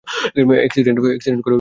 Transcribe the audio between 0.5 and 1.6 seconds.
Accident করে মরবো নাকি।